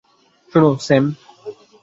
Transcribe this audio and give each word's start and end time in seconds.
শোনো, 0.53 0.69
স্যাম! 0.87 1.05